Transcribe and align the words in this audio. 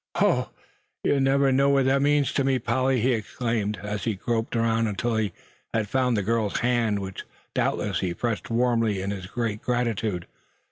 "Oh! 0.15 0.49
you'll 1.03 1.19
never 1.21 1.51
know 1.51 1.69
what 1.69 1.85
that 1.85 2.01
means 2.01 2.33
to 2.33 2.43
me, 2.43 2.57
Polly!" 2.57 2.99
he 3.01 3.11
exclaimed, 3.13 3.77
as 3.83 4.05
he 4.05 4.15
groped 4.15 4.55
around 4.55 4.87
until 4.87 5.15
he 5.15 5.31
had 5.75 5.87
found 5.87 6.17
the 6.17 6.23
girl's 6.23 6.57
hand, 6.61 6.97
which 6.97 7.23
doubtless 7.53 7.99
he 7.99 8.15
pressed 8.15 8.49
warmly 8.49 8.99
in 8.99 9.11
his 9.11 9.27
great 9.27 9.61
gratitude. 9.61 10.25